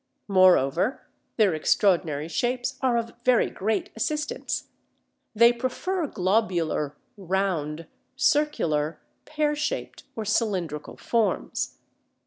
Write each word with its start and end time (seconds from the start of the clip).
Moreover 0.27 1.03
their 1.37 1.53
extraordinary 1.53 2.27
shapes 2.27 2.79
are 2.81 2.97
of 2.97 3.13
very 3.23 3.51
great 3.51 3.91
assistance. 3.95 4.69
They 5.35 5.53
prefer 5.53 6.07
globular, 6.07 6.97
round, 7.17 7.85
circular, 8.15 8.99
pear 9.25 9.55
shaped, 9.55 10.05
or 10.15 10.25
cylindrical 10.25 10.97
forms. 10.97 11.77